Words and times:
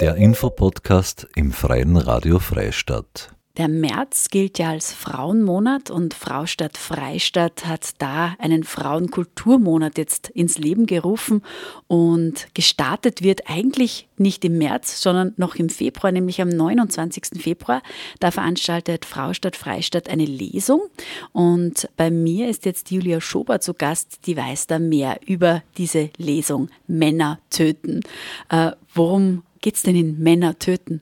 Der 0.00 0.16
Infopodcast 0.16 1.28
im 1.36 1.52
Freien 1.52 1.96
Radio 1.96 2.38
Freistadt. 2.38 3.32
Der 3.58 3.68
März 3.68 4.30
gilt 4.30 4.58
ja 4.58 4.70
als 4.70 4.94
Frauenmonat 4.94 5.90
und 5.90 6.14
Fraustadt 6.14 6.78
Freistadt 6.78 7.66
hat 7.66 7.90
da 7.98 8.34
einen 8.38 8.64
Frauenkulturmonat 8.64 9.98
jetzt 9.98 10.30
ins 10.30 10.56
Leben 10.56 10.86
gerufen 10.86 11.42
und 11.86 12.48
gestartet 12.54 13.22
wird 13.22 13.50
eigentlich 13.50 14.08
nicht 14.16 14.42
im 14.46 14.56
März, 14.56 15.02
sondern 15.02 15.34
noch 15.36 15.54
im 15.56 15.68
Februar, 15.68 16.12
nämlich 16.12 16.40
am 16.40 16.48
29. 16.48 17.42
Februar. 17.42 17.82
Da 18.20 18.30
veranstaltet 18.30 19.04
Fraustadt 19.04 19.56
Freistadt 19.56 20.08
eine 20.08 20.24
Lesung 20.24 20.80
und 21.32 21.90
bei 21.98 22.10
mir 22.10 22.48
ist 22.48 22.64
jetzt 22.64 22.90
Julia 22.90 23.20
Schober 23.20 23.60
zu 23.60 23.74
Gast, 23.74 24.26
die 24.26 24.36
weiß 24.36 24.66
da 24.66 24.78
mehr 24.78 25.20
über 25.26 25.62
diese 25.76 26.08
Lesung 26.16 26.70
Männer 26.86 27.38
töten. 27.50 28.00
Äh, 28.48 28.72
worum 28.94 29.42
geht 29.62 29.76
es 29.76 29.82
denn 29.82 29.96
in 29.96 30.18
Männer 30.18 30.58
töten? 30.58 31.00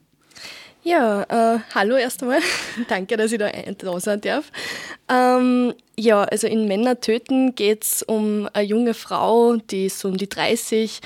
Ja, 0.82 1.22
äh, 1.24 1.58
hallo 1.74 1.96
einmal. 1.96 2.38
Danke, 2.88 3.16
dass 3.16 3.32
ich 3.32 3.38
da, 3.38 3.50
da 3.50 4.00
sein 4.00 4.20
darf. 4.20 4.50
Ähm, 5.08 5.74
ja, 5.98 6.24
also 6.24 6.46
in 6.46 6.68
Männer 6.68 7.00
töten 7.00 7.54
geht 7.54 7.84
es 7.84 8.02
um 8.02 8.48
eine 8.52 8.66
junge 8.66 8.94
Frau, 8.94 9.56
die 9.56 9.86
ist 9.86 10.04
um 10.04 10.16
die 10.16 10.28
30. 10.28 11.00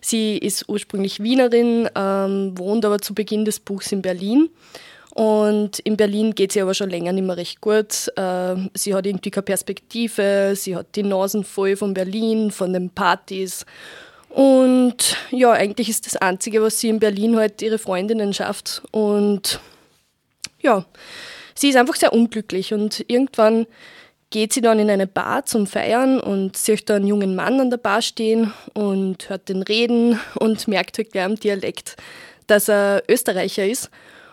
Sie 0.00 0.38
ist 0.38 0.68
ursprünglich 0.68 1.20
Wienerin, 1.20 1.88
ähm, 1.96 2.56
wohnt 2.56 2.84
aber 2.84 3.00
zu 3.00 3.14
Beginn 3.14 3.44
des 3.44 3.58
Buchs 3.58 3.90
in 3.90 4.02
Berlin. 4.02 4.50
Und 5.12 5.80
in 5.80 5.96
Berlin 5.96 6.34
geht 6.34 6.52
sie 6.52 6.60
aber 6.60 6.74
schon 6.74 6.90
länger 6.90 7.10
nicht 7.12 7.24
mehr 7.24 7.36
recht 7.36 7.60
gut. 7.60 8.12
Äh, 8.16 8.56
sie 8.74 8.94
hat 8.94 9.06
irgendwie 9.06 9.30
keine 9.30 9.44
Perspektive, 9.44 10.52
sie 10.54 10.76
hat 10.76 10.94
die 10.94 11.02
Nasen 11.02 11.42
voll 11.42 11.74
von 11.74 11.94
Berlin, 11.94 12.52
von 12.52 12.72
den 12.72 12.90
Partys 12.90 13.66
und 14.28 15.16
ja, 15.30 15.52
eigentlich 15.52 15.88
ist 15.88 16.06
das 16.06 16.16
Einzige, 16.16 16.60
was 16.62 16.78
sie 16.80 16.88
in 16.88 16.98
Berlin 16.98 17.36
halt 17.36 17.62
ihre 17.62 17.78
Freundinnen 17.78 18.34
schafft. 18.34 18.82
Und 18.90 19.60
ja, 20.60 20.84
sie 21.54 21.70
ist 21.70 21.76
einfach 21.76 21.96
sehr 21.96 22.12
unglücklich. 22.12 22.74
Und 22.74 23.04
irgendwann 23.08 23.66
geht 24.30 24.52
sie 24.52 24.60
dann 24.60 24.78
in 24.78 24.90
eine 24.90 25.06
Bar 25.06 25.46
zum 25.46 25.66
Feiern 25.66 26.20
und 26.20 26.56
sieht 26.56 26.90
da 26.90 26.96
einen 26.96 27.06
jungen 27.06 27.34
Mann 27.34 27.60
an 27.60 27.70
der 27.70 27.78
Bar 27.78 28.02
stehen 28.02 28.52
und 28.74 29.28
hört 29.28 29.48
den 29.48 29.62
reden 29.62 30.20
und 30.34 30.68
merkt 30.68 30.98
halt 30.98 31.12
gleich 31.12 31.24
am 31.24 31.36
Dialekt, 31.36 31.96
dass 32.46 32.68
er 32.68 33.04
Österreicher 33.08 33.64
ist 33.66 33.90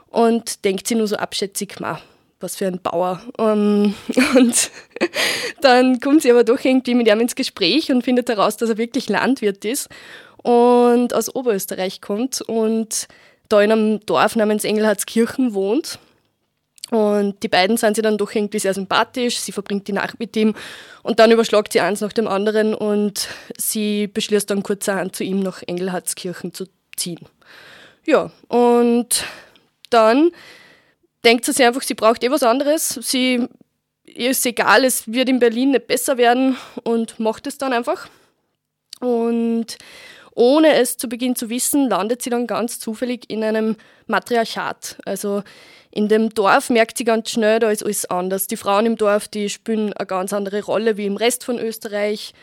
und 0.08 0.66
denkt 0.66 0.88
sie 0.88 0.96
nur 0.96 1.08
so 1.08 1.16
abschätzig, 1.16 1.80
ma, 1.80 2.02
was 2.44 2.56
für 2.56 2.68
ein 2.68 2.82
Bauer. 2.82 3.22
Um, 3.38 3.96
und 4.36 4.72
dann 5.62 6.00
kommt 6.00 6.22
sie 6.22 6.32
aber 6.32 6.44
doch 6.44 6.64
irgendwie 6.64 6.94
mit 6.94 7.08
ihm 7.08 7.20
ins 7.20 7.36
Gespräch 7.36 7.92
und 7.92 8.04
findet 8.04 8.30
heraus, 8.30 8.58
dass 8.58 8.70
er 8.70 8.78
wirklich 8.78 9.10
Landwirt 9.10 9.66
ist 9.66 9.90
und 10.44 11.14
aus 11.14 11.34
Oberösterreich 11.34 12.02
kommt 12.02 12.42
und 12.42 13.08
da 13.50 13.62
in 13.62 13.72
einem 13.72 14.00
Dorf 14.06 14.36
namens 14.36 14.64
Engelhardskirchen 14.64 15.54
wohnt. 15.54 16.00
Und 16.92 17.42
die 17.42 17.48
beiden 17.48 17.78
sind 17.78 17.96
sie 17.96 18.04
dann 18.04 18.20
doch 18.20 18.36
irgendwie 18.36 18.60
sehr 18.60 18.74
sympathisch. 18.74 19.40
Sie 19.40 19.52
verbringt 19.52 19.88
die 19.88 19.94
Nacht 19.94 20.20
mit 20.20 20.36
ihm 20.36 20.54
und 21.02 21.20
dann 21.20 21.32
überschlagt 21.32 21.74
sie 21.74 21.82
eins 21.82 22.02
nach 22.02 22.14
dem 22.14 22.28
anderen 22.28 22.76
und 22.76 23.30
sie 23.58 24.08
beschließt 24.08 24.50
dann 24.50 24.62
kurzerhand 24.62 25.16
zu 25.16 25.24
ihm 25.24 25.40
nach 25.40 25.64
Engelhardskirchen 25.66 26.54
zu 26.54 26.66
ziehen. 26.96 27.26
Ja, 28.06 28.32
und 28.48 29.24
dann 29.90 30.32
denkt 31.26 31.46
sie 31.46 31.54
sich 31.54 31.66
einfach, 31.66 31.82
sie 31.82 31.94
braucht 31.94 32.24
eh 32.24 32.32
was 32.32 32.44
anderes. 32.44 32.90
Sie 33.02 33.48
ihr 34.06 34.32
ist 34.32 34.46
egal, 34.46 34.86
es 34.86 35.12
wird 35.12 35.30
in 35.30 35.40
Berlin 35.40 35.72
nicht 35.72 35.88
besser 35.88 36.18
werden 36.18 36.58
und 36.84 37.20
macht 37.20 37.48
es 37.48 37.58
dann 37.58 37.74
einfach. 37.74 38.10
Und 39.00 39.78
ohne 40.36 40.74
es 40.76 40.98
zu 40.98 41.08
Beginn 41.08 41.36
zu 41.36 41.50
wissen, 41.50 41.90
landet 41.90 42.22
sie 42.22 42.30
dann 42.30 42.48
ganz 42.48 42.80
zufällig 42.80 43.30
in 43.30 43.44
einem 43.44 43.76
Matriarchat. 44.08 44.98
Also 45.06 45.44
in 45.92 46.08
dem 46.08 46.30
Dorf 46.30 46.70
merkt 46.70 46.98
sie 46.98 47.04
ganz 47.04 47.30
schnell, 47.30 47.60
da 47.60 47.70
ist 47.70 47.84
alles 47.84 48.06
anders. 48.06 48.48
Die 48.48 48.58
Frauen 48.58 48.86
im 48.86 48.96
Dorf, 48.96 49.28
die 49.28 49.50
spielen 49.50 49.94
eine 49.94 50.08
ganz 50.08 50.34
andere 50.34 50.64
Rolle 50.64 50.98
wie 50.98 51.06
im 51.06 51.18
Rest 51.18 51.44
von 51.44 51.60
Österreich. 51.60 52.34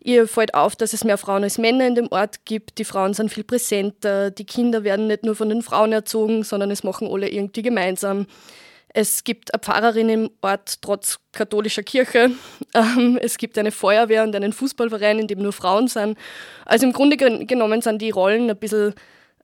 Ihr 0.00 0.28
fällt 0.28 0.54
auf, 0.54 0.76
dass 0.76 0.92
es 0.92 1.04
mehr 1.04 1.18
Frauen 1.18 1.42
als 1.42 1.58
Männer 1.58 1.86
in 1.86 1.94
dem 1.94 2.08
Ort 2.10 2.44
gibt. 2.44 2.78
Die 2.78 2.84
Frauen 2.84 3.14
sind 3.14 3.32
viel 3.32 3.44
präsenter. 3.44 4.30
Die 4.30 4.44
Kinder 4.44 4.84
werden 4.84 5.08
nicht 5.08 5.24
nur 5.24 5.34
von 5.34 5.48
den 5.48 5.62
Frauen 5.62 5.92
erzogen, 5.92 6.44
sondern 6.44 6.70
es 6.70 6.84
machen 6.84 7.08
alle 7.10 7.28
irgendwie 7.28 7.62
gemeinsam. 7.62 8.26
Es 8.94 9.22
gibt 9.22 9.52
eine 9.52 9.60
Pfarrerin 9.60 10.08
im 10.08 10.30
Ort 10.40 10.80
trotz 10.82 11.18
katholischer 11.32 11.82
Kirche. 11.82 12.30
Ähm, 12.74 13.18
es 13.22 13.38
gibt 13.38 13.56
eine 13.56 13.72
Feuerwehr 13.72 14.22
und 14.24 14.36
einen 14.36 14.52
Fußballverein, 14.52 15.20
in 15.20 15.26
dem 15.26 15.38
nur 15.38 15.54
Frauen 15.54 15.88
sind. 15.88 16.18
Also 16.66 16.86
im 16.86 16.92
Grunde 16.92 17.16
genommen 17.16 17.80
sind 17.80 18.02
die 18.02 18.10
Rollen 18.10 18.50
ein 18.50 18.58
bisschen 18.58 18.94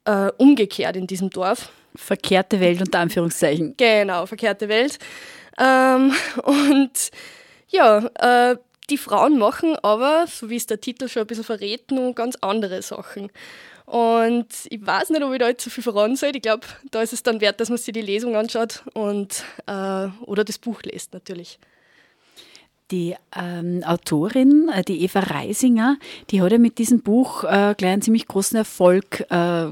äh, 0.05 0.31
umgekehrt 0.37 0.95
in 0.95 1.07
diesem 1.07 1.31
Dorf. 1.31 1.71
Verkehrte 1.97 2.61
Welt 2.61 2.81
unter 2.81 2.99
Anführungszeichen. 2.99 3.75
Genau, 3.79 4.27
verkehrte 4.27 4.69
Welt. 4.69 4.99
Ähm, 5.59 6.13
und 6.43 7.11
ja, 7.69 8.51
äh, 8.51 8.57
die 8.91 8.99
Frauen 8.99 9.39
machen 9.39 9.77
aber, 9.83 10.27
so 10.29 10.51
wie 10.51 10.57
es 10.57 10.67
der 10.67 10.81
Titel 10.81 11.09
schon 11.09 11.23
ein 11.23 11.27
bisschen 11.27 11.45
verrät, 11.45 11.91
nur 11.91 12.15
ganz 12.15 12.37
andere 12.41 12.83
Sachen. 12.83 13.31
Und 13.87 14.47
ich 14.71 14.85
weiß 14.85 15.11
nicht, 15.11 15.23
ob 15.23 15.33
ich 15.33 15.39
da 15.39 15.49
jetzt 15.49 15.65
so 15.65 15.71
viel 15.71 15.83
voran 15.83 16.17
soll. 16.17 16.31
Ich 16.35 16.43
glaube, 16.43 16.67
da 16.91 17.03
ist 17.03 17.13
es 17.13 17.23
dann 17.23 17.41
wert, 17.41 17.61
dass 17.61 17.69
man 17.69 17.79
sich 17.79 17.93
die 17.93 18.01
Lesung 18.01 18.35
anschaut 18.35 18.83
und, 18.95 19.45
äh, 19.67 20.09
oder 20.23 20.45
das 20.45 20.59
Buch 20.59 20.83
liest 20.83 21.13
natürlich. 21.13 21.59
Die 22.91 23.15
ähm, 23.37 23.83
Autorin, 23.85 24.71
äh, 24.73 24.83
die 24.83 25.03
Eva 25.03 25.21
Reisinger, 25.21 25.97
die 26.31 26.41
hat 26.43 26.53
ja 26.53 26.59
mit 26.59 26.79
diesem 26.79 27.03
Buch 27.03 27.45
äh, 27.45 27.75
gleich 27.77 27.93
einen 27.93 28.03
ziemlich 28.03 28.27
großen 28.27 28.57
Erfolg 28.57 29.21
äh, 29.31 29.67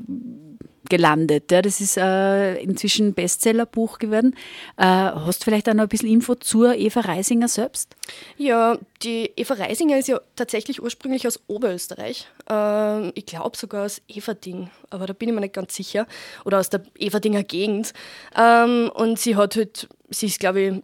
gelandet. 0.92 1.50
Ja, 1.50 1.62
das 1.62 1.80
ist 1.80 1.96
äh, 1.96 2.56
inzwischen 2.56 3.14
Bestsellerbuch 3.14 3.98
geworden. 3.98 4.34
Äh, 4.76 4.84
hast 4.84 5.40
du 5.40 5.44
vielleicht 5.44 5.66
auch 5.70 5.72
noch 5.72 5.84
ein 5.84 5.88
bisschen 5.88 6.10
Info 6.10 6.34
zur 6.34 6.74
Eva 6.74 7.00
Reisinger 7.00 7.48
selbst? 7.48 7.96
Ja, 8.36 8.76
die 9.02 9.32
Eva 9.34 9.54
Reisinger 9.54 9.96
ist 9.96 10.08
ja 10.08 10.20
tatsächlich 10.36 10.82
ursprünglich 10.82 11.26
aus 11.26 11.40
Oberösterreich. 11.46 12.28
Äh, 12.50 13.08
ich 13.18 13.24
glaube 13.24 13.56
sogar 13.56 13.86
aus 13.86 14.02
Everding, 14.06 14.68
aber 14.90 15.06
da 15.06 15.14
bin 15.14 15.30
ich 15.30 15.34
mir 15.34 15.40
nicht 15.40 15.54
ganz 15.54 15.74
sicher. 15.74 16.06
Oder 16.44 16.58
aus 16.58 16.68
der 16.68 16.82
Everdinger 16.98 17.42
Gegend. 17.42 17.94
Ähm, 18.36 18.90
und 18.92 19.18
sie 19.18 19.36
hat 19.36 19.56
halt, 19.56 19.88
sie 20.10 20.26
ist 20.26 20.40
glaube 20.40 20.60
ich 20.60 20.74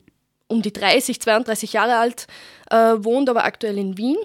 um 0.46 0.62
die 0.62 0.72
30, 0.72 1.20
32 1.20 1.74
Jahre 1.74 1.98
alt, 1.98 2.28
äh, 2.70 2.94
wohnt 2.96 3.28
aber 3.28 3.44
aktuell 3.44 3.76
in 3.76 3.98
Wien 3.98 4.16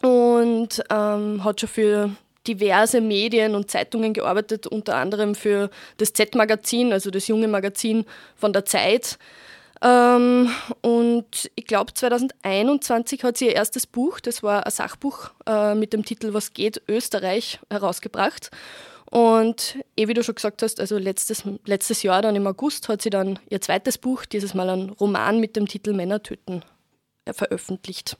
und 0.00 0.82
ähm, 0.88 1.44
hat 1.44 1.60
schon 1.60 1.68
für 1.68 2.10
diverse 2.48 3.00
Medien 3.00 3.54
und 3.54 3.70
Zeitungen 3.70 4.14
gearbeitet, 4.14 4.66
unter 4.66 4.96
anderem 4.96 5.34
für 5.34 5.70
das 5.98 6.12
Z-Magazin, 6.12 6.92
also 6.92 7.10
das 7.10 7.28
junge 7.28 7.48
Magazin 7.48 8.04
von 8.34 8.52
der 8.52 8.64
Zeit. 8.64 9.18
Ähm, 9.80 10.50
und 10.80 11.50
ich 11.54 11.66
glaube, 11.66 11.94
2021 11.94 13.22
hat 13.22 13.36
sie 13.36 13.46
ihr 13.46 13.54
erstes 13.54 13.86
Buch, 13.86 14.18
das 14.20 14.42
war 14.42 14.66
ein 14.66 14.72
Sachbuch 14.72 15.30
äh, 15.46 15.74
mit 15.74 15.92
dem 15.92 16.04
Titel 16.04 16.32
Was 16.32 16.52
geht 16.52 16.82
Österreich 16.88 17.60
herausgebracht. 17.70 18.50
Und 19.10 19.78
eh 19.96 20.08
wie 20.08 20.14
du 20.14 20.22
schon 20.22 20.34
gesagt 20.34 20.62
hast, 20.62 20.80
also 20.80 20.98
letztes, 20.98 21.44
letztes 21.64 22.02
Jahr, 22.02 22.20
dann 22.20 22.36
im 22.36 22.46
August, 22.46 22.88
hat 22.88 23.00
sie 23.00 23.10
dann 23.10 23.38
ihr 23.48 23.60
zweites 23.60 23.96
Buch, 23.96 24.26
dieses 24.26 24.52
Mal 24.52 24.68
ein 24.68 24.90
Roman 24.90 25.40
mit 25.40 25.56
dem 25.56 25.66
Titel 25.66 25.94
Männer 25.94 26.22
töten, 26.22 26.62
äh, 27.24 27.32
veröffentlicht. 27.32 28.16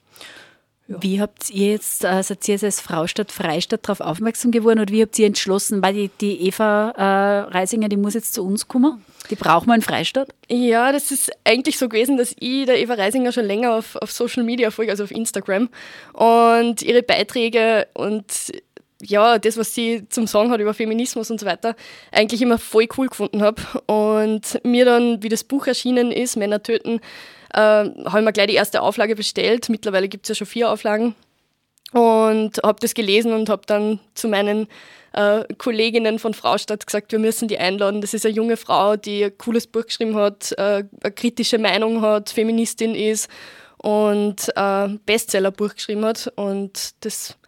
Ja. 0.88 0.97
Wie 1.03 1.21
habt 1.21 1.50
ihr 1.50 1.72
jetzt, 1.72 2.03
äh, 2.03 2.22
seid 2.22 2.49
ihr 2.49 2.59
als 2.62 2.81
Fraustadt 2.81 3.31
Freistadt 3.31 3.87
darauf 3.87 4.00
aufmerksam 4.00 4.50
geworden 4.50 4.81
oder 4.81 4.93
wie 4.93 5.03
habt 5.03 5.19
ihr 5.19 5.26
entschlossen, 5.26 5.82
weil 5.82 5.93
die, 5.93 6.10
die 6.21 6.47
Eva 6.47 6.91
äh, 6.97 7.53
Reisinger, 7.53 7.91
die 7.91 7.99
muss 7.99 8.15
jetzt 8.15 8.32
zu 8.32 8.43
uns 8.43 8.69
kommen? 8.69 9.04
Die 9.28 9.34
brauchen 9.34 9.66
wir 9.66 9.75
in 9.75 9.82
Freistadt? 9.82 10.31
Ja, 10.48 10.91
das 10.91 11.10
ist 11.10 11.31
eigentlich 11.44 11.77
so 11.77 11.91
gewesen, 11.91 12.16
dass 12.16 12.34
ich 12.38 12.65
der 12.65 12.78
Eva 12.78 12.94
Reisinger 12.94 13.32
schon 13.32 13.44
länger 13.44 13.75
auf, 13.75 13.97
auf 13.97 14.10
Social 14.10 14.43
Media 14.44 14.71
folge, 14.71 14.91
also 14.91 15.04
auf 15.04 15.10
Instagram. 15.10 15.69
Und 16.15 16.81
ihre 16.81 17.03
Beiträge 17.03 17.87
und 17.93 18.25
ja, 19.03 19.38
das, 19.38 19.56
was 19.56 19.75
sie 19.75 20.09
zum 20.09 20.27
Sagen 20.27 20.50
hat 20.50 20.60
über 20.60 20.75
Feminismus 20.75 21.30
und 21.30 21.39
so 21.39 21.47
weiter, 21.47 21.77
eigentlich 22.10 22.42
immer 22.42 22.59
voll 22.59 22.89
cool 22.97 23.09
gefunden 23.09 23.42
habe. 23.42 23.63
Und 23.86 24.65
mir 24.65 24.84
dann, 24.84 25.22
wie 25.22 25.28
das 25.28 25.45
Buch 25.45 25.66
erschienen 25.66 26.10
ist, 26.10 26.36
Männer 26.36 26.63
töten, 26.63 27.01
äh, 27.53 27.59
habe 27.59 28.18
ich 28.18 28.24
mir 28.24 28.33
gleich 28.33 28.48
die 28.48 28.54
erste 28.54 28.83
Auflage 28.83 29.16
bestellt. 29.16 29.68
Mittlerweile 29.68 30.09
gibt 30.09 30.24
es 30.24 30.30
ja 30.30 30.34
schon 30.34 30.47
vier 30.47 30.71
Auflagen. 30.71 31.15
Und 31.92 32.60
habe 32.62 32.80
das 32.80 32.92
gelesen 32.92 33.33
und 33.33 33.48
habe 33.48 33.62
dann 33.66 33.98
zu 34.15 34.28
meinen 34.28 34.68
äh, 35.15 35.45
Kolleginnen 35.56 36.18
von 36.18 36.34
Fraustadt 36.34 36.86
gesagt, 36.86 37.12
wir 37.12 37.18
müssen 37.18 37.48
die 37.48 37.59
einladen. 37.59 38.03
Das 38.03 38.12
ist 38.12 38.27
eine 38.27 38.34
junge 38.34 38.59
Frau, 38.59 38.97
die 38.97 39.24
ein 39.24 39.39
cooles 39.39 39.66
Buch 39.66 39.86
geschrieben 39.86 40.15
hat, 40.15 40.53
äh, 40.59 40.84
eine 41.03 41.12
kritische 41.15 41.59
Meinung 41.59 42.03
hat, 42.03 42.28
Feministin 42.28 42.95
ist 42.95 43.30
und 43.78 44.53
äh, 44.54 44.89
Bestsellerbuch 45.06 45.74
geschrieben 45.74 46.04
hat. 46.04 46.30
Und 46.36 46.91
das 47.04 47.39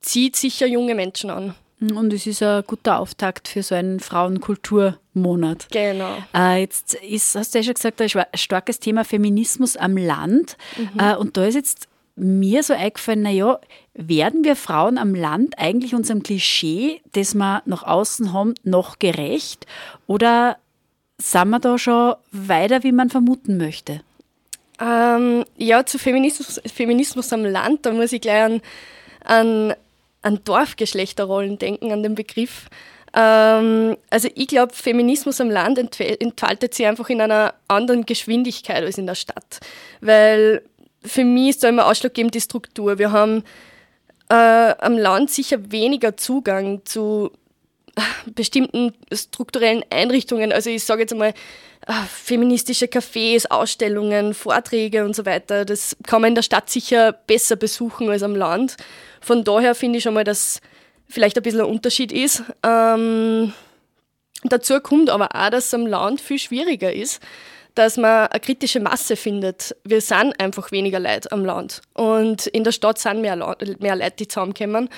zieht 0.00 0.36
sicher 0.36 0.66
junge 0.66 0.94
Menschen 0.94 1.28
an. 1.28 1.54
Und 1.80 2.12
es 2.12 2.26
ist 2.26 2.42
ein 2.42 2.62
guter 2.66 2.98
Auftakt 2.98 3.48
für 3.48 3.62
so 3.62 3.74
einen 3.74 4.00
Frauenkulturmonat. 4.00 5.68
Genau. 5.70 6.16
Äh, 6.34 6.60
jetzt 6.60 6.94
ist, 6.94 7.34
hast 7.34 7.54
du 7.54 7.58
ja 7.58 7.64
schon 7.64 7.74
gesagt, 7.74 8.00
ein 8.02 8.10
starkes 8.34 8.80
Thema 8.80 9.04
Feminismus 9.04 9.76
am 9.76 9.96
Land. 9.96 10.58
Mhm. 10.76 11.00
Äh, 11.00 11.16
und 11.16 11.36
da 11.36 11.46
ist 11.46 11.54
jetzt 11.54 11.88
mir 12.16 12.62
so 12.62 12.74
eingefallen, 12.74 13.22
naja, 13.22 13.58
werden 13.94 14.44
wir 14.44 14.56
Frauen 14.56 14.98
am 14.98 15.14
Land 15.14 15.58
eigentlich 15.58 15.94
unserem 15.94 16.22
Klischee, 16.22 17.00
das 17.12 17.34
wir 17.34 17.62
nach 17.64 17.82
außen 17.82 18.32
haben, 18.32 18.54
noch 18.62 18.98
gerecht? 18.98 19.66
Oder 20.06 20.58
sind 21.18 21.48
wir 21.48 21.60
da 21.60 21.78
schon 21.78 22.14
weiter, 22.30 22.82
wie 22.82 22.92
man 22.92 23.08
vermuten 23.08 23.56
möchte? 23.56 24.02
Ähm, 24.80 25.44
ja, 25.56 25.84
zu 25.84 25.98
Feminismus, 25.98 26.60
Feminismus 26.72 27.32
am 27.32 27.44
Land, 27.44 27.84
da 27.86 27.92
muss 27.92 28.12
ich 28.12 28.20
gleich 28.20 28.42
an, 28.42 28.62
an, 29.24 29.74
an 30.22 30.40
Dorfgeschlechterrollen 30.44 31.58
denken, 31.58 31.92
an 31.92 32.02
den 32.02 32.14
Begriff. 32.14 32.66
Ähm, 33.14 33.96
also 34.10 34.28
ich 34.34 34.48
glaube, 34.48 34.74
Feminismus 34.74 35.40
am 35.40 35.50
Land 35.50 35.78
entfaltet 35.78 36.74
sich 36.74 36.86
einfach 36.86 37.08
in 37.08 37.20
einer 37.20 37.54
anderen 37.68 38.06
Geschwindigkeit 38.06 38.84
als 38.84 38.98
in 38.98 39.06
der 39.06 39.14
Stadt. 39.14 39.60
Weil 40.00 40.62
für 41.04 41.24
mich 41.24 41.50
ist 41.50 41.64
da 41.64 41.68
immer 41.68 41.86
ausschlaggebend 41.86 42.34
die 42.34 42.40
Struktur. 42.40 42.98
Wir 42.98 43.12
haben 43.12 43.42
äh, 44.28 44.34
am 44.78 44.96
Land 44.96 45.30
sicher 45.30 45.72
weniger 45.72 46.16
Zugang 46.16 46.84
zu 46.84 47.32
äh, 47.96 48.30
bestimmten 48.30 48.94
strukturellen 49.12 49.84
Einrichtungen. 49.90 50.52
Also 50.52 50.70
ich 50.70 50.84
sage 50.84 51.02
jetzt 51.02 51.12
einmal, 51.12 51.34
feministische 52.08 52.86
Cafés, 52.86 53.46
Ausstellungen, 53.48 54.34
Vorträge 54.34 55.04
und 55.04 55.16
so 55.16 55.24
weiter. 55.24 55.64
Das 55.64 55.96
kann 56.06 56.20
man 56.20 56.30
in 56.30 56.34
der 56.34 56.42
Stadt 56.42 56.70
sicher 56.70 57.12
besser 57.12 57.56
besuchen 57.56 58.10
als 58.10 58.22
am 58.22 58.36
Land. 58.36 58.76
Von 59.20 59.44
daher 59.44 59.74
finde 59.74 59.98
ich 59.98 60.04
schon 60.04 60.14
mal, 60.14 60.24
dass 60.24 60.60
vielleicht 61.08 61.36
ein 61.36 61.42
bisschen 61.42 61.60
ein 61.60 61.66
Unterschied 61.66 62.12
ist. 62.12 62.42
Ähm, 62.62 63.52
dazu 64.44 64.80
kommt 64.80 65.10
aber 65.10 65.34
auch, 65.34 65.50
dass 65.50 65.66
es 65.66 65.74
am 65.74 65.86
Land 65.86 66.20
viel 66.20 66.38
schwieriger 66.38 66.92
ist, 66.92 67.20
dass 67.74 67.96
man 67.96 68.28
eine 68.28 68.40
kritische 68.40 68.80
Masse 68.80 69.16
findet. 69.16 69.74
Wir 69.84 70.00
sind 70.00 70.38
einfach 70.38 70.70
weniger 70.72 71.00
Leute 71.00 71.32
am 71.32 71.44
Land. 71.44 71.82
Und 71.94 72.46
in 72.48 72.64
der 72.64 72.72
Stadt 72.72 72.98
sind 72.98 73.22
mehr, 73.22 73.36
mehr 73.78 73.96
Leute, 73.96 74.16
die 74.18 74.28
zusammenkommen. 74.28 74.88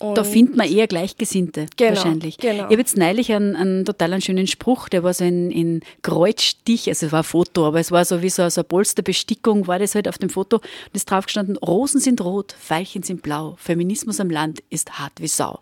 Und 0.00 0.16
da 0.16 0.24
findet 0.24 0.56
man 0.56 0.66
eher 0.66 0.86
Gleichgesinnte 0.86 1.66
genau, 1.76 1.90
wahrscheinlich. 1.90 2.38
Genau. 2.38 2.54
Ich 2.54 2.62
habe 2.62 2.76
jetzt 2.76 2.96
neulich 2.96 3.32
einen, 3.32 3.54
einen 3.54 3.84
total 3.84 4.14
einen 4.14 4.22
schönen 4.22 4.46
Spruch, 4.46 4.88
der 4.88 5.02
war 5.02 5.12
so 5.12 5.24
in, 5.24 5.50
in 5.50 5.80
Kreuzstich, 6.02 6.88
also 6.88 7.06
es 7.06 7.12
war 7.12 7.20
ein 7.20 7.24
Foto, 7.24 7.66
aber 7.66 7.80
es 7.80 7.92
war 7.92 8.04
so 8.06 8.22
wie 8.22 8.30
so, 8.30 8.48
so 8.48 8.62
eine 8.62 8.68
Polsterbestickung, 8.68 9.66
war 9.66 9.78
das 9.78 9.94
halt 9.94 10.08
auf 10.08 10.16
dem 10.16 10.30
Foto. 10.30 10.56
Und 10.56 10.64
es 10.94 11.04
drauf 11.04 11.26
gestanden, 11.26 11.56
Rosen 11.58 12.00
sind 12.00 12.22
rot, 12.22 12.54
Veilchen 12.58 13.02
sind 13.02 13.22
blau, 13.22 13.56
Feminismus 13.58 14.20
am 14.20 14.30
Land 14.30 14.62
ist 14.70 14.98
hart 14.98 15.12
wie 15.18 15.28
Sau. 15.28 15.60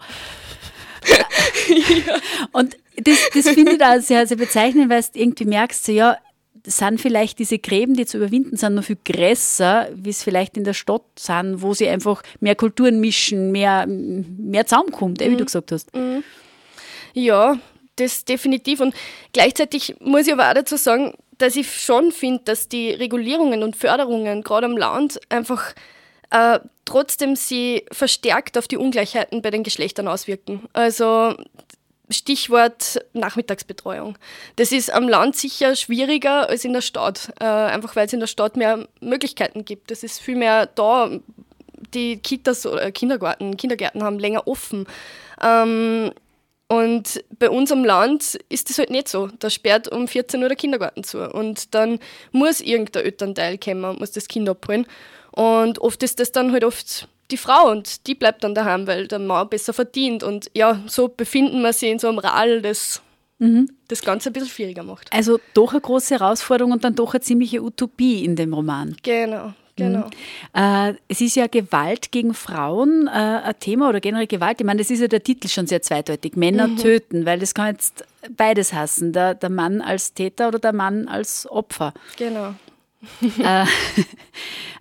ja. 1.06 2.14
Und 2.52 2.76
das, 2.96 3.18
das 3.34 3.48
finde 3.50 3.72
ich 3.72 3.78
da 3.78 4.00
sehr, 4.00 4.26
sehr 4.26 4.36
bezeichnend, 4.36 4.90
weil 4.90 5.02
du 5.02 5.18
irgendwie 5.18 5.44
merkst, 5.44 5.84
so, 5.84 5.92
ja, 5.92 6.16
sind 6.70 7.00
vielleicht 7.00 7.38
diese 7.38 7.58
Gräben, 7.58 7.94
die 7.94 8.06
zu 8.06 8.18
überwinden 8.18 8.56
sind, 8.56 8.74
noch 8.74 8.84
viel 8.84 8.98
größer, 9.04 9.88
wie 9.94 10.10
es 10.10 10.22
vielleicht 10.22 10.56
in 10.56 10.64
der 10.64 10.74
Stadt 10.74 11.02
sind, 11.18 11.62
wo 11.62 11.74
sie 11.74 11.88
einfach 11.88 12.22
mehr 12.40 12.54
Kulturen 12.54 13.00
mischen, 13.00 13.52
mehr, 13.52 13.86
mehr 13.86 14.66
zusammenkommt, 14.66 15.20
mhm. 15.20 15.32
wie 15.32 15.36
du 15.36 15.44
gesagt 15.44 15.72
hast. 15.72 15.94
Mhm. 15.94 16.22
Ja, 17.14 17.58
das 17.96 18.24
definitiv. 18.24 18.80
Und 18.80 18.94
gleichzeitig 19.32 19.96
muss 20.00 20.26
ich 20.26 20.32
aber 20.32 20.50
auch 20.50 20.54
dazu 20.54 20.76
sagen, 20.76 21.14
dass 21.38 21.56
ich 21.56 21.80
schon 21.80 22.12
finde, 22.12 22.42
dass 22.44 22.68
die 22.68 22.90
Regulierungen 22.90 23.62
und 23.62 23.76
Förderungen 23.76 24.42
gerade 24.42 24.66
am 24.66 24.76
Land 24.76 25.20
einfach 25.28 25.74
äh, 26.30 26.58
trotzdem 26.84 27.36
sie 27.36 27.84
verstärkt 27.92 28.58
auf 28.58 28.68
die 28.68 28.76
Ungleichheiten 28.76 29.42
bei 29.42 29.50
den 29.50 29.62
Geschlechtern 29.62 30.08
auswirken. 30.08 30.68
Also 30.72 31.34
Stichwort 32.10 33.00
Nachmittagsbetreuung. 33.12 34.16
Das 34.56 34.72
ist 34.72 34.92
am 34.92 35.08
Land 35.08 35.36
sicher 35.36 35.76
schwieriger 35.76 36.48
als 36.48 36.64
in 36.64 36.72
der 36.72 36.80
Stadt, 36.80 37.32
äh, 37.40 37.44
einfach 37.44 37.96
weil 37.96 38.06
es 38.06 38.12
in 38.12 38.20
der 38.20 38.26
Stadt 38.26 38.56
mehr 38.56 38.88
Möglichkeiten 39.00 39.64
gibt. 39.64 39.90
Das 39.90 40.02
ist 40.02 40.20
viel 40.20 40.36
mehr 40.36 40.66
da. 40.66 41.10
Die 41.94 42.18
Kitas 42.18 42.66
oder 42.66 42.90
Kindergarten, 42.90 43.56
Kindergärten 43.56 44.02
haben 44.02 44.18
länger 44.18 44.46
offen. 44.46 44.86
Ähm, 45.42 46.12
und 46.68 47.24
bei 47.38 47.48
uns 47.48 47.72
am 47.72 47.82
Land 47.82 48.38
ist 48.50 48.68
das 48.68 48.78
halt 48.78 48.90
nicht 48.90 49.08
so. 49.08 49.30
Da 49.38 49.48
sperrt 49.48 49.88
um 49.88 50.06
14 50.06 50.42
Uhr 50.42 50.48
der 50.48 50.56
Kindergarten 50.56 51.02
zu. 51.02 51.26
Und 51.30 51.74
dann 51.74 51.98
muss 52.30 52.60
irgendein 52.60 53.04
Elternteil 53.04 53.58
kommen 53.58 53.84
und 53.84 54.00
muss 54.00 54.12
das 54.12 54.28
Kind 54.28 54.48
abholen. 54.48 54.86
Und 55.32 55.78
oft 55.78 56.02
ist 56.02 56.20
das 56.20 56.30
dann 56.30 56.52
halt 56.52 56.64
oft 56.64 57.08
die 57.30 57.36
Frau 57.36 57.70
und 57.70 58.06
die 58.06 58.14
bleibt 58.14 58.44
dann 58.44 58.54
daheim, 58.54 58.86
weil 58.86 59.06
der 59.08 59.18
Mann 59.18 59.48
besser 59.48 59.72
verdient. 59.72 60.22
Und 60.22 60.50
ja, 60.54 60.82
so 60.86 61.08
befinden 61.08 61.62
wir 61.62 61.72
sie 61.72 61.90
in 61.90 61.98
so 61.98 62.08
einem 62.08 62.18
Rall, 62.18 62.62
das 62.62 63.02
mhm. 63.38 63.70
das 63.88 64.02
Ganze 64.02 64.30
ein 64.30 64.32
bisschen 64.32 64.48
schwieriger 64.48 64.82
macht. 64.82 65.12
Also 65.12 65.38
doch 65.54 65.72
eine 65.72 65.80
große 65.80 66.14
Herausforderung 66.14 66.72
und 66.72 66.84
dann 66.84 66.94
doch 66.94 67.14
eine 67.14 67.20
ziemliche 67.20 67.62
Utopie 67.62 68.24
in 68.24 68.36
dem 68.36 68.54
Roman. 68.54 68.96
Genau. 69.02 69.52
Genau. 69.76 70.06
Mhm. 70.54 70.60
Äh, 70.60 70.94
es 71.06 71.20
ist 71.20 71.36
ja 71.36 71.46
Gewalt 71.46 72.10
gegen 72.10 72.34
Frauen 72.34 73.06
äh, 73.06 73.10
ein 73.10 73.54
Thema 73.60 73.88
oder 73.88 74.00
generell 74.00 74.26
Gewalt. 74.26 74.60
Ich 74.60 74.66
meine, 74.66 74.80
das 74.80 74.90
ist 74.90 75.00
ja 75.00 75.06
der 75.06 75.22
Titel 75.22 75.46
schon 75.46 75.68
sehr 75.68 75.82
zweideutig. 75.82 76.34
Männer 76.34 76.66
mhm. 76.66 76.78
töten, 76.78 77.24
weil 77.24 77.38
das 77.38 77.54
kann 77.54 77.68
jetzt 77.68 78.04
beides 78.36 78.72
hassen. 78.72 79.12
Der, 79.12 79.34
der 79.34 79.50
Mann 79.50 79.80
als 79.80 80.14
Täter 80.14 80.48
oder 80.48 80.58
der 80.58 80.72
Mann 80.72 81.06
als 81.06 81.48
Opfer. 81.48 81.94
Genau. 82.16 82.54
äh, 83.38 83.64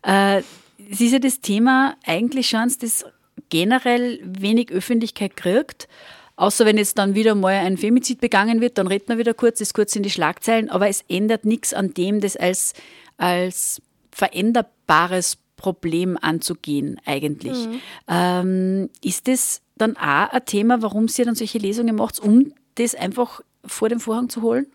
äh 0.37 0.41
es 0.89 1.01
ist 1.01 1.11
ja 1.11 1.19
das 1.19 1.41
Thema 1.41 1.95
eigentlich 2.05 2.49
schon, 2.49 2.71
das 2.79 3.05
generell 3.49 4.19
wenig 4.23 4.71
Öffentlichkeit 4.71 5.35
kriegt. 5.35 5.87
Außer 6.35 6.65
wenn 6.65 6.77
jetzt 6.77 6.97
dann 6.99 7.15
wieder 7.15 7.33
mal 7.33 7.55
ein 7.55 7.77
Femizid 7.77 8.21
begangen 8.21 8.61
wird, 8.61 8.77
dann 8.77 8.87
redet 8.87 9.09
man 9.09 9.17
wieder 9.17 9.33
kurz, 9.33 9.59
ist 9.59 9.73
kurz 9.73 9.95
in 9.95 10.03
die 10.03 10.11
Schlagzeilen, 10.11 10.69
aber 10.69 10.87
es 10.87 11.03
ändert 11.09 11.45
nichts 11.45 11.73
an 11.73 11.93
dem, 11.95 12.19
das 12.19 12.37
als, 12.37 12.73
als 13.17 13.81
veränderbares 14.11 15.37
Problem 15.55 16.17
anzugehen 16.21 17.01
eigentlich. 17.05 17.67
Mhm. 17.67 17.81
Ähm, 18.07 18.89
ist 19.03 19.27
das 19.27 19.61
dann 19.77 19.97
auch 19.97 20.29
ein 20.29 20.45
Thema, 20.45 20.83
warum 20.83 21.07
Sie 21.07 21.23
dann 21.23 21.33
solche 21.33 21.57
Lesungen 21.57 21.95
macht, 21.95 22.19
um 22.19 22.53
das 22.75 22.93
einfach 22.93 23.41
vor 23.65 23.89
den 23.89 23.99
Vorhang 23.99 24.29
zu 24.29 24.43
holen? 24.43 24.67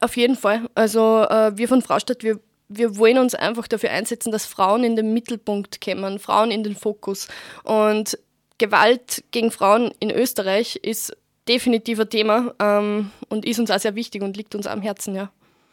Auf 0.00 0.16
jeden 0.16 0.36
Fall. 0.36 0.68
Also 0.74 1.22
äh, 1.22 1.56
wir 1.56 1.68
von 1.68 1.82
Fraustadt, 1.82 2.24
wir 2.24 2.40
wir 2.68 2.96
wollen 2.96 3.18
uns 3.18 3.34
einfach 3.34 3.66
dafür 3.66 3.90
einsetzen, 3.90 4.30
dass 4.30 4.44
Frauen 4.46 4.84
in 4.84 4.96
den 4.96 5.14
Mittelpunkt 5.14 5.80
kommen, 5.80 6.18
Frauen 6.18 6.50
in 6.50 6.62
den 6.62 6.76
Fokus. 6.76 7.28
Und 7.64 8.18
Gewalt 8.58 9.24
gegen 9.30 9.50
Frauen 9.50 9.92
in 10.00 10.10
Österreich 10.10 10.76
ist 10.76 11.16
definitiv 11.48 12.00
ein 12.00 12.10
Thema 12.10 12.54
ähm, 12.58 13.10
und 13.28 13.46
ist 13.46 13.58
uns 13.58 13.70
auch 13.70 13.78
sehr 13.78 13.94
wichtig 13.94 14.22
und 14.22 14.36
liegt 14.36 14.54
uns 14.54 14.66
am 14.66 14.82
Herzen, 14.82 15.14
ja. 15.14 15.30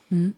Mhm. 0.10 0.36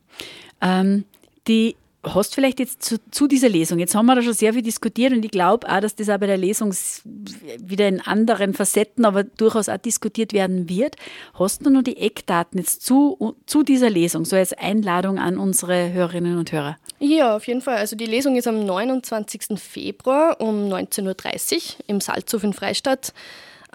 Ähm, 0.62 1.06
die 1.48 1.76
hast 2.14 2.36
vielleicht 2.36 2.60
jetzt 2.60 2.84
zu, 2.84 2.98
zu, 3.12 3.28
dieser 3.28 3.50
Lesung, 3.50 3.80
jetzt 3.80 3.96
haben 3.96 4.06
wir 4.06 4.16
da 4.16 4.22
schon 4.22 4.34
sehr 4.34 4.54
viel 4.54 4.62
diskutiert 4.62 5.14
und 5.14 5.24
ich 5.24 5.32
glaube 5.32 5.68
auch, 5.70 5.80
dass 5.80 5.96
das 5.96 6.10
auch 6.10 6.18
bei 6.18 6.28
der 6.28 6.38
Lesung 6.38 6.74
wieder 7.04 7.88
in 7.88 8.02
anderen 8.02 8.54
Facetten, 8.54 9.06
aber 9.06 9.24
durchaus 9.24 9.70
auch 9.70 9.78
diskutiert 9.78 10.34
werden 10.34 10.70
wird. 10.70 10.96
Hast 11.38 11.66
du 11.66 11.70
noch 11.70 11.82
die 11.82 11.98
Eckdaten 11.98 12.60
jetzt 12.60 12.86
zu, 12.86 13.36
zu 13.46 13.64
dieser 13.64 13.90
Lesung, 13.90 14.26
so 14.26 14.36
als 14.36 14.54
Einladung 14.54 15.20
an 15.20 15.38
unsere 15.38 15.92
Hörerinnen 15.92 16.38
und 16.38 16.52
Hörer? 16.52 16.78
Ja, 17.00 17.36
auf 17.36 17.48
jeden 17.48 17.62
Fall. 17.62 17.78
Also 17.78 17.96
die 17.96 18.06
Lesung 18.06 18.36
ist 18.36 18.48
am 18.48 18.66
29. 18.66 19.60
Februar 19.60 20.42
um 20.42 20.68
19.30 20.68 21.56
Uhr 21.56 21.62
im 21.88 22.02
Salzhof 22.02 22.44
in 22.44 22.54
Freistadt. 22.54 23.14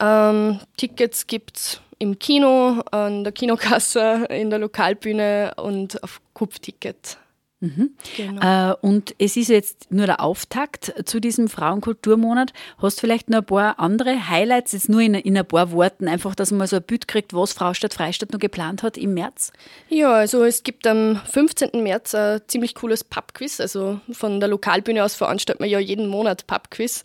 Ähm, 0.00 0.60
Tickets 0.76 1.26
gibt 1.26 1.56
es 1.56 1.80
im 1.98 2.18
Kino, 2.18 2.80
an 2.90 3.22
der 3.22 3.32
Kinokasse, 3.32 4.26
in 4.28 4.50
der 4.50 4.58
Lokalbühne 4.58 5.54
und 5.56 6.02
auf 6.02 6.20
Kupfticket. 6.34 7.18
Mhm. 7.62 7.90
Genau. 8.16 8.72
Äh, 8.72 8.74
und 8.80 9.14
es 9.18 9.36
ist 9.36 9.48
jetzt 9.48 9.92
nur 9.92 10.06
der 10.06 10.20
Auftakt 10.20 10.92
zu 11.04 11.20
diesem 11.20 11.46
Frauenkulturmonat. 11.46 12.52
Hast 12.78 12.96
du 12.96 13.02
vielleicht 13.02 13.30
noch 13.30 13.38
ein 13.38 13.46
paar 13.46 13.78
andere 13.78 14.28
Highlights, 14.28 14.72
jetzt 14.72 14.88
nur 14.88 15.00
in, 15.00 15.14
in 15.14 15.38
ein 15.38 15.46
paar 15.46 15.70
Worten, 15.70 16.08
einfach, 16.08 16.34
dass 16.34 16.50
man 16.50 16.58
mal 16.58 16.66
so 16.66 16.76
ein 16.76 16.82
Bild 16.82 17.06
kriegt, 17.06 17.32
was 17.32 17.52
Frau 17.52 17.72
Stadt 17.72 17.94
Freistadt 17.94 18.32
noch 18.32 18.40
geplant 18.40 18.82
hat 18.82 18.98
im 18.98 19.14
März? 19.14 19.52
Ja, 19.88 20.12
also 20.12 20.42
es 20.42 20.64
gibt 20.64 20.88
am 20.88 21.20
15. 21.24 21.84
März 21.84 22.16
ein 22.16 22.40
ziemlich 22.48 22.74
cooles 22.74 23.04
Pubquiz. 23.04 23.60
Also 23.60 24.00
von 24.10 24.40
der 24.40 24.48
Lokalbühne 24.48 25.04
aus 25.04 25.14
veranstaltet 25.14 25.60
man 25.60 25.70
ja 25.70 25.78
jeden 25.78 26.08
Monat 26.08 26.48
Pubquiz. 26.48 27.04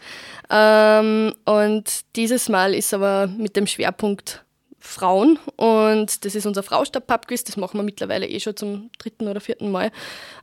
Ähm, 0.50 1.36
und 1.46 2.02
dieses 2.16 2.50
Mal 2.50 2.74
ist 2.74 2.96
aber 2.96 3.28
mit 3.28 3.56
dem 3.56 3.68
Schwerpunkt 3.68 4.44
Frauen 4.88 5.38
und 5.56 6.26
das 6.26 6.36
ist 6.36 6.46
unser 6.46 6.64
Fraustab-Pubquiz, 6.64 7.44
das 7.44 7.58
machen 7.58 7.78
wir 7.78 7.84
mittlerweile 7.84 8.28
eh 8.28 8.40
schon 8.40 8.56
zum 8.56 8.90
dritten 8.98 9.28
oder 9.28 9.42
vierten 9.42 9.72
Mal. 9.72 9.92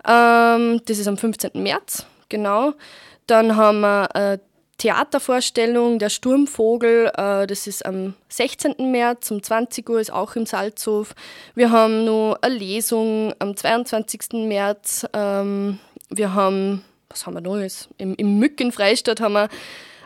Ähm, 0.06 0.80
das 0.84 0.98
ist 0.98 1.08
am 1.08 1.16
15. 1.16 1.62
März, 1.62 2.06
genau. 2.28 2.74
Dann 3.26 3.56
haben 3.56 3.80
wir 3.80 4.14
eine 4.14 4.40
Theatervorstellung, 4.78 5.98
der 5.98 6.10
Sturmvogel, 6.10 7.10
äh, 7.16 7.46
das 7.46 7.66
ist 7.66 7.86
am 7.86 8.14
16. 8.28 8.90
März 8.90 9.30
um 9.30 9.42
20 9.42 9.88
Uhr, 9.88 10.00
ist 10.00 10.12
auch 10.12 10.36
im 10.36 10.46
Salzhof. 10.46 11.14
Wir 11.54 11.70
haben 11.70 12.04
noch 12.04 12.36
eine 12.42 12.54
Lesung 12.54 13.32
am 13.38 13.56
22. 13.56 14.46
März. 14.46 15.06
Ähm, 15.12 15.78
wir 16.10 16.34
haben, 16.34 16.84
was 17.08 17.26
haben 17.26 17.34
wir 17.34 17.40
noch? 17.40 17.56
Im, 17.98 18.14
im 18.14 18.38
Mück 18.38 18.60
in 18.60 18.72
Freistadt 18.72 19.20
haben 19.20 19.34
wir 19.34 19.48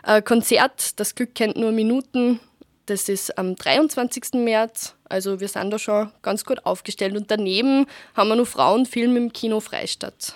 ein 0.03 0.23
Konzert, 0.23 0.99
das 0.99 1.13
Glück 1.15 1.35
kennt 1.35 1.57
nur 1.57 1.71
Minuten 1.71 2.39
das 2.89 3.09
ist 3.09 3.37
am 3.37 3.55
23. 3.55 4.33
März. 4.35 4.95
Also 5.05 5.39
wir 5.39 5.47
sind 5.47 5.71
da 5.71 5.79
schon 5.79 6.11
ganz 6.21 6.45
gut 6.45 6.65
aufgestellt. 6.65 7.15
Und 7.15 7.31
daneben 7.31 7.85
haben 8.15 8.29
wir 8.29 8.35
noch 8.35 8.47
Frauenfilm 8.47 9.15
im 9.17 9.33
Kino 9.33 9.59
Freistadt. 9.59 10.35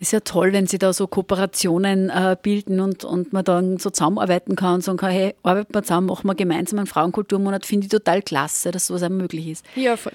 Ist 0.00 0.12
ja 0.12 0.20
toll, 0.20 0.52
wenn 0.52 0.66
sie 0.66 0.78
da 0.78 0.92
so 0.92 1.06
Kooperationen 1.06 2.10
äh, 2.10 2.36
bilden 2.40 2.80
und, 2.80 3.04
und 3.04 3.32
man 3.32 3.44
dann 3.44 3.78
so 3.78 3.90
zusammenarbeiten 3.90 4.56
kann 4.56 4.74
und 4.74 4.84
sagen 4.84 4.98
kann, 4.98 5.10
hey, 5.10 5.34
arbeiten 5.42 5.72
wir 5.72 5.82
zusammen, 5.82 6.08
machen 6.08 6.26
wir 6.26 6.34
gemeinsam 6.34 6.78
einen 6.78 6.86
Frauenkulturmonat, 6.86 7.64
finde 7.64 7.86
ich 7.86 7.90
total 7.90 8.20
klasse, 8.20 8.70
dass 8.70 8.88
sowas 8.88 9.02
auch 9.04 9.08
möglich 9.08 9.48
ist. 9.48 9.64
Ja, 9.76 9.96
voll. 9.96 10.12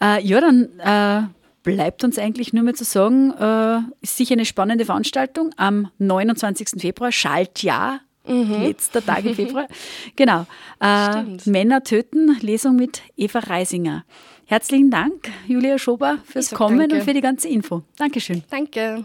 Äh, 0.00 0.24
ja, 0.24 0.40
dann 0.40 0.78
äh, 0.78 1.28
bleibt 1.62 2.04
uns 2.04 2.18
eigentlich 2.18 2.52
nur 2.52 2.62
mehr 2.62 2.74
zu 2.74 2.84
sagen, 2.84 3.32
äh, 3.32 3.80
ist 4.00 4.16
sicher 4.16 4.34
eine 4.34 4.44
spannende 4.44 4.84
Veranstaltung 4.84 5.50
am 5.56 5.90
29. 5.98 6.80
Februar, 6.80 7.12
Schaltjahr, 7.12 8.00
mhm. 8.28 8.62
letzter 8.62 9.04
Tag 9.04 9.24
im 9.24 9.34
Februar. 9.34 9.68
genau. 10.16 10.46
Äh, 10.80 11.24
Männer 11.46 11.82
töten, 11.82 12.38
Lesung 12.40 12.76
mit 12.76 13.02
Eva 13.16 13.40
Reisinger. 13.40 14.04
Herzlichen 14.46 14.90
Dank, 14.92 15.28
Julia 15.48 15.76
Schober, 15.76 16.18
fürs 16.24 16.52
Kommen 16.52 16.78
danke. 16.78 16.94
und 16.94 17.02
für 17.02 17.14
die 17.14 17.20
ganze 17.20 17.48
Info. 17.48 17.82
Dankeschön. 17.96 18.44
Danke. 18.48 19.04